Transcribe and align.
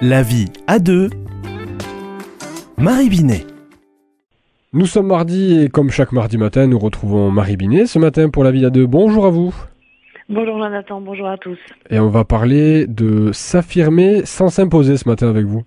La 0.00 0.22
vie 0.22 0.46
à 0.68 0.78
deux. 0.78 1.10
Marie 2.76 3.08
Binet. 3.08 3.44
Nous 4.72 4.86
sommes 4.86 5.08
mardi 5.08 5.64
et 5.64 5.68
comme 5.68 5.90
chaque 5.90 6.12
mardi 6.12 6.38
matin, 6.38 6.68
nous 6.68 6.78
retrouvons 6.78 7.32
Marie 7.32 7.56
Binet 7.56 7.86
ce 7.86 7.98
matin 7.98 8.30
pour 8.30 8.44
la 8.44 8.52
vie 8.52 8.64
à 8.64 8.70
deux. 8.70 8.86
Bonjour 8.86 9.26
à 9.26 9.30
vous. 9.30 9.52
Bonjour 10.28 10.56
Jonathan, 10.58 11.00
bonjour 11.00 11.26
à 11.26 11.36
tous. 11.36 11.58
Et 11.90 11.98
on 11.98 12.10
va 12.10 12.24
parler 12.24 12.86
de 12.86 13.32
s'affirmer 13.32 14.24
sans 14.24 14.50
s'imposer 14.50 14.96
ce 14.98 15.08
matin 15.08 15.28
avec 15.28 15.46
vous. 15.46 15.64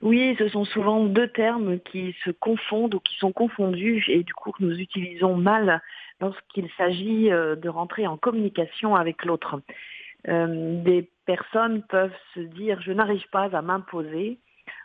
Oui, 0.00 0.34
ce 0.38 0.48
sont 0.48 0.64
souvent 0.64 1.04
deux 1.04 1.28
termes 1.28 1.78
qui 1.80 2.16
se 2.24 2.30
confondent 2.30 2.94
ou 2.94 3.00
qui 3.00 3.16
sont 3.18 3.32
confondus 3.32 4.02
et 4.08 4.22
du 4.22 4.32
coup 4.32 4.52
que 4.52 4.64
nous 4.64 4.78
utilisons 4.78 5.36
mal 5.36 5.82
lorsqu'il 6.22 6.70
s'agit 6.78 7.30
euh, 7.30 7.54
de 7.54 7.68
rentrer 7.68 8.06
en 8.06 8.16
communication 8.16 8.96
avec 8.96 9.26
l'autre. 9.26 9.60
Euh, 10.28 10.82
des 10.82 11.10
personnes 11.26 11.82
peuvent 11.82 12.14
se 12.34 12.40
dire 12.40 12.80
je 12.80 12.92
n'arrive 12.92 13.28
pas 13.30 13.48
à 13.56 13.62
m'imposer. 13.62 14.38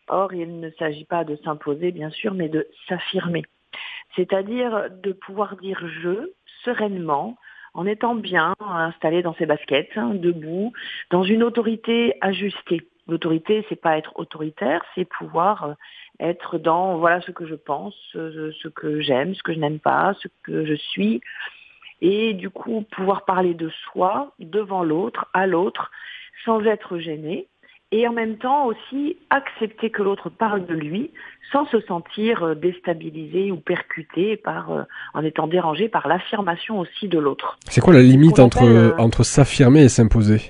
Or, 0.08 0.34
il 0.34 0.60
ne 0.60 0.70
s'agit 0.72 1.06
pas 1.06 1.24
de 1.24 1.36
s'imposer, 1.44 1.92
bien 1.92 2.10
sûr, 2.10 2.34
mais 2.34 2.50
de 2.50 2.68
s'affirmer. 2.88 3.44
C'est-à-dire 4.16 4.90
de 4.90 5.12
pouvoir 5.12 5.58
dire 5.58 5.80
je 6.02 6.32
sereinement, 6.64 7.38
en 7.74 7.86
étant 7.86 8.16
bien 8.16 8.56
installé 8.60 9.22
dans 9.22 9.36
ses 9.36 9.46
baskets, 9.46 9.92
hein, 9.96 10.16
debout, 10.16 10.74
dans 11.12 11.24
une 11.24 11.44
autorité 11.44 12.16
ajustée. 12.22 12.88
L'autorité, 13.08 13.66
c'est 13.70 13.80
pas 13.80 13.98
être 13.98 14.18
autoritaire, 14.20 14.84
c'est 14.96 15.06
pouvoir 15.06 15.64
euh, 15.64 15.74
être 16.20 16.58
dans 16.58 16.98
voilà 16.98 17.22
ce 17.22 17.32
que 17.32 17.46
je 17.46 17.56
pense, 17.56 17.96
ce 18.14 18.68
que 18.70 19.00
j'aime, 19.02 19.36
ce 19.36 19.44
que 19.44 19.54
je 19.54 19.60
n'aime 19.60 19.80
pas, 19.80 20.14
ce 20.20 20.28
que 20.44 20.66
je 20.66 20.74
suis, 20.74 21.22
et 22.02 22.34
du 22.34 22.50
coup 22.50 22.86
pouvoir 22.96 23.26
parler 23.26 23.54
de 23.54 23.70
soi 23.86 24.32
devant 24.40 24.84
l'autre, 24.84 25.28
à 25.34 25.48
l'autre, 25.48 25.92
sans 26.46 26.62
être 26.66 26.98
gêné, 27.00 27.48
et 27.92 28.08
en 28.08 28.12
même 28.12 28.38
temps 28.38 28.66
aussi 28.66 29.18
accepter 29.30 29.90
que 29.90 30.04
l'autre 30.04 30.30
parle 30.30 30.66
de 30.66 30.74
lui 30.74 31.12
sans 31.52 31.66
se 31.68 31.80
sentir 31.82 32.44
euh, 32.44 32.56
déstabilisé 32.56 33.52
ou 33.52 33.58
percuté 33.58 34.36
par, 34.36 34.72
euh, 34.72 34.84
en 35.14 35.24
étant 35.24 35.48
dérangé 35.48 35.88
par 35.88 36.08
l'affirmation 36.08 36.80
aussi 36.80 37.08
de 37.08 37.18
l'autre. 37.18 37.58
C'est 37.70 37.80
quoi 37.80 37.94
la 37.94 38.02
limite 38.02 38.40
entre, 38.40 38.64
euh, 38.64 38.92
entre 38.98 39.24
s'affirmer 39.24 39.84
et 39.84 39.90
s'imposer? 39.90 40.50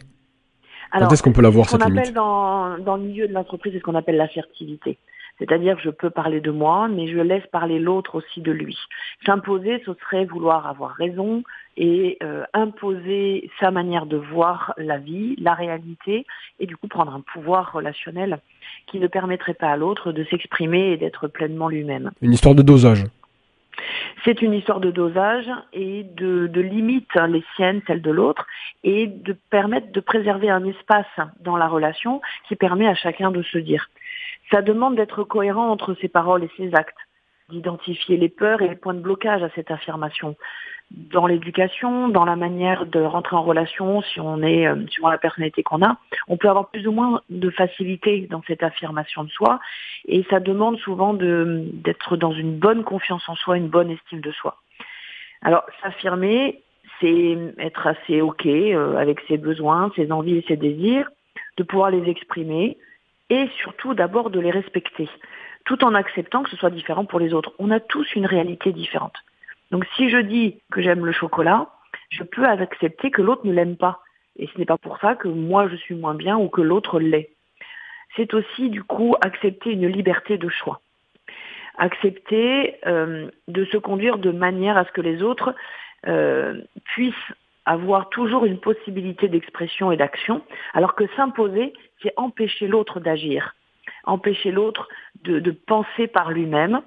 Quand 0.91 1.11
est-ce 1.11 1.21
qu'on 1.21 1.33
peut 1.33 1.41
l'avoir 1.41 1.69
cette 1.69 1.83
limite? 1.85 2.13
dans, 2.13 2.77
dans 2.79 2.95
le 2.95 3.03
milieu 3.03 3.27
de 3.27 3.33
l'entreprise, 3.33 3.73
c'est 3.73 3.79
ce 3.79 3.83
qu'on 3.83 3.95
appelle 3.95 4.17
l'assertivité. 4.17 4.97
C'est-à-dire 5.39 5.75
que 5.75 5.83
je 5.83 5.89
peux 5.89 6.09
parler 6.09 6.41
de 6.41 6.51
moi, 6.51 6.87
mais 6.87 7.07
je 7.07 7.19
laisse 7.19 7.45
parler 7.47 7.79
l'autre 7.79 8.15
aussi 8.15 8.41
de 8.41 8.51
lui. 8.51 8.77
S'imposer, 9.25 9.81
ce 9.85 9.93
serait 10.01 10.25
vouloir 10.25 10.67
avoir 10.67 10.91
raison 10.91 11.43
et 11.75 12.17
euh, 12.23 12.43
imposer 12.53 13.51
sa 13.59 13.69
manière 13.69 14.07
de 14.07 14.17
voir 14.17 14.73
la 14.77 14.97
vie, 14.97 15.35
la 15.39 15.53
réalité, 15.53 16.25
et 16.59 16.65
du 16.65 16.75
coup 16.75 16.87
prendre 16.87 17.13
un 17.13 17.21
pouvoir 17.21 17.71
relationnel 17.71 18.39
qui 18.87 18.99
ne 18.99 19.07
permettrait 19.07 19.53
pas 19.53 19.69
à 19.69 19.77
l'autre 19.77 20.11
de 20.11 20.23
s'exprimer 20.25 20.91
et 20.91 20.97
d'être 20.97 21.27
pleinement 21.27 21.69
lui-même. 21.69 22.11
Une 22.21 22.33
histoire 22.33 22.55
de 22.55 22.63
dosage. 22.63 23.03
C'est 24.25 24.41
une 24.41 24.53
histoire 24.53 24.79
de 24.79 24.89
dosage 24.89 25.45
et 25.71 26.03
de, 26.03 26.47
de 26.47 26.61
limites, 26.61 27.15
hein, 27.15 27.27
les 27.27 27.43
siennes, 27.55 27.81
celles 27.85 28.01
de 28.01 28.09
l'autre, 28.09 28.47
et 28.83 29.05
de 29.05 29.35
permettre 29.51 29.91
de 29.91 29.99
préserver 29.99 30.49
un 30.49 30.65
espace 30.65 31.05
dans 31.41 31.57
la 31.57 31.67
relation 31.67 32.21
qui 32.47 32.55
permet 32.55 32.87
à 32.87 32.95
chacun 32.95 33.29
de 33.29 33.43
se 33.43 33.59
dire. 33.59 33.89
Ça 34.51 34.61
demande 34.61 34.95
d'être 34.95 35.23
cohérent 35.23 35.69
entre 35.69 35.93
ses 35.95 36.07
paroles 36.07 36.43
et 36.43 36.51
ses 36.57 36.73
actes, 36.73 36.97
d'identifier 37.49 38.17
les 38.17 38.29
peurs 38.29 38.61
et 38.61 38.67
les 38.67 38.75
points 38.75 38.93
de 38.93 38.99
blocage 38.99 39.43
à 39.43 39.49
cette 39.55 39.71
affirmation. 39.71 40.35
Dans 40.91 41.27
l'éducation, 41.27 42.07
dans 42.07 42.23
la 42.23 42.37
manière 42.37 42.85
de 42.85 43.01
rentrer 43.01 43.35
en 43.35 43.43
relation, 43.43 44.01
si 44.01 44.21
on 44.21 44.41
est 44.41 44.67
euh, 44.67 44.87
suivant 44.87 45.09
la 45.09 45.17
personnalité 45.17 45.61
qu'on 45.61 45.83
a, 45.83 45.97
on 46.29 46.37
peut 46.37 46.47
avoir 46.47 46.69
plus 46.69 46.87
ou 46.87 46.93
moins 46.93 47.21
de 47.29 47.49
facilité 47.49 48.27
dans 48.29 48.41
cette 48.47 48.63
affirmation 48.63 49.25
de 49.25 49.29
soi, 49.29 49.59
et 50.07 50.25
ça 50.29 50.39
demande 50.39 50.77
souvent 50.77 51.13
d'être 51.13 52.15
dans 52.15 52.31
une 52.31 52.57
bonne 52.57 52.85
confiance 52.85 53.27
en 53.27 53.35
soi, 53.35 53.57
une 53.57 53.67
bonne 53.67 53.91
estime 53.91 54.21
de 54.21 54.31
soi. 54.31 54.57
Alors 55.41 55.63
s'affirmer, 55.83 56.61
c'est 57.01 57.37
être 57.59 57.87
assez 57.87 58.21
ok 58.21 58.45
euh, 58.45 58.95
avec 58.95 59.19
ses 59.27 59.37
besoins, 59.37 59.91
ses 59.95 60.11
envies 60.11 60.37
et 60.37 60.45
ses 60.47 60.57
désirs, 60.57 61.09
de 61.57 61.63
pouvoir 61.63 61.91
les 61.91 62.09
exprimer, 62.09 62.77
et 63.29 63.47
surtout 63.61 63.93
d'abord 63.93 64.29
de 64.29 64.39
les 64.39 64.51
respecter, 64.51 65.09
tout 65.65 65.83
en 65.83 65.93
acceptant 65.93 66.43
que 66.43 66.49
ce 66.49 66.57
soit 66.57 66.69
différent 66.69 67.05
pour 67.05 67.19
les 67.19 67.33
autres. 67.33 67.53
On 67.59 67.71
a 67.71 67.79
tous 67.79 68.15
une 68.15 68.25
réalité 68.25 68.71
différente. 68.71 69.15
Donc 69.71 69.85
si 69.95 70.09
je 70.09 70.17
dis 70.17 70.61
que 70.71 70.81
j'aime 70.81 71.05
le 71.05 71.11
chocolat, 71.11 71.67
je 72.09 72.23
peux 72.23 72.45
accepter 72.45 73.11
que 73.11 73.21
l'autre 73.21 73.45
ne 73.45 73.51
l'aime 73.51 73.75
pas. 73.75 74.01
Et 74.37 74.47
ce 74.47 74.57
n'est 74.57 74.65
pas 74.65 74.77
pour 74.77 74.99
ça 74.99 75.15
que 75.15 75.27
moi 75.27 75.67
je 75.67 75.75
suis 75.75 75.95
moins 75.95 76.15
bien 76.15 76.37
ou 76.37 76.47
que 76.47 76.61
l'autre 76.61 76.99
l'est. 76.99 77.29
C'est 78.15 78.33
aussi 78.33 78.69
du 78.69 78.83
coup 78.83 79.15
accepter 79.21 79.71
une 79.71 79.87
liberté 79.87 80.37
de 80.37 80.47
choix. 80.47 80.79
Accepter 81.77 82.75
euh, 82.87 83.29
de 83.47 83.65
se 83.65 83.77
conduire 83.77 84.17
de 84.17 84.31
manière 84.31 84.77
à 84.77 84.85
ce 84.85 84.91
que 84.91 85.01
les 85.01 85.21
autres 85.21 85.53
euh, 86.07 86.61
puissent 86.85 87.13
avoir 87.67 88.07
toujours 88.09 88.45
une 88.45 88.59
possibilité 88.59 89.27
d'expression 89.27 89.91
et 89.91 89.97
d'action, 89.97 90.41
alors 90.73 90.95
que 90.95 91.03
s'imposer, 91.15 91.73
c'est 92.01 92.13
empêcher 92.15 92.65
l'autre 92.67 92.99
d'agir, 93.01 93.55
empêcher 94.05 94.51
l'autre 94.51 94.87
de, 95.23 95.51
penser 95.51 96.07
par 96.07 96.31
lui-même 96.31 96.81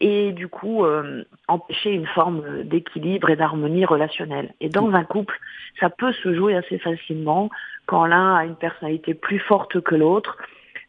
et 0.00 0.32
du 0.32 0.46
coup 0.46 0.84
euh, 0.84 1.24
empêcher 1.48 1.90
une 1.90 2.06
forme 2.06 2.62
d'équilibre 2.62 3.30
et 3.30 3.36
d'harmonie 3.36 3.84
relationnelle. 3.84 4.54
Et 4.60 4.68
dans 4.68 4.90
un 4.90 5.04
couple, 5.04 5.38
ça 5.80 5.90
peut 5.90 6.12
se 6.12 6.32
jouer 6.34 6.54
assez 6.54 6.78
facilement 6.78 7.50
quand 7.86 8.06
l'un 8.06 8.36
a 8.36 8.44
une 8.44 8.56
personnalité 8.56 9.14
plus 9.14 9.40
forte 9.40 9.80
que 9.80 9.96
l'autre 9.96 10.36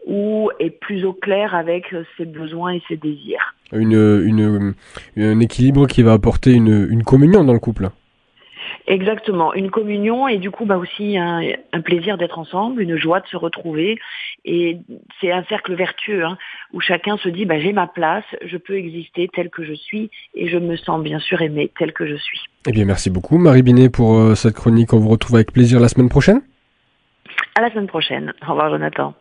ou 0.05 0.51
est 0.59 0.69
plus 0.69 1.05
au 1.05 1.13
clair 1.13 1.55
avec 1.55 1.93
ses 2.17 2.25
besoins 2.25 2.73
et 2.73 2.83
ses 2.87 2.97
désirs. 2.97 3.55
Un 3.71 5.39
équilibre 5.39 5.87
qui 5.87 6.03
va 6.03 6.13
apporter 6.13 6.53
une 6.53 7.03
communion 7.03 7.43
dans 7.43 7.53
le 7.53 7.59
couple. 7.59 7.89
Exactement, 8.87 9.53
une 9.53 9.69
communion 9.69 10.29
et 10.29 10.37
du 10.37 10.49
coup 10.49 10.63
bah 10.63 10.77
aussi 10.77 11.17
un, 11.17 11.41
plaisir 11.83 12.17
d'être 12.17 12.39
ensemble, 12.39 12.81
une 12.81 12.95
joie 12.95 13.19
de 13.19 13.27
se 13.27 13.35
retrouver 13.35 13.99
et 14.45 14.77
c'est 15.19 15.29
un 15.29 15.43
cercle 15.43 15.75
vertueux 15.75 16.23
hein, 16.23 16.37
où 16.71 16.79
chacun 16.79 17.17
se 17.17 17.27
dit 17.27 17.43
bah, 17.43 17.59
j'ai 17.59 17.73
ma 17.73 17.87
place, 17.87 18.23
je 18.45 18.55
peux 18.55 18.77
exister 18.77 19.29
tel 19.33 19.49
que 19.49 19.65
je 19.65 19.73
suis 19.73 20.09
et 20.35 20.47
je 20.47 20.57
me 20.57 20.77
sens 20.77 21.03
bien 21.03 21.19
sûr 21.19 21.41
aimé 21.41 21.69
tel 21.77 21.91
que 21.91 22.07
je 22.07 22.15
suis. 22.15 22.39
Eh 22.65 22.71
bien 22.71 22.85
merci 22.85 23.09
beaucoup 23.09 23.37
Marie 23.37 23.61
Binet 23.61 23.89
pour 23.89 24.17
euh, 24.17 24.35
cette 24.35 24.55
chronique, 24.55 24.93
on 24.93 24.99
vous 24.99 25.09
retrouve 25.09 25.35
avec 25.35 25.51
plaisir 25.51 25.81
la 25.81 25.89
semaine 25.89 26.09
prochaine. 26.09 26.41
À 27.55 27.61
la 27.61 27.69
semaine 27.71 27.87
prochaine, 27.87 28.33
au 28.41 28.51
revoir 28.51 28.69
Jonathan. 28.69 29.13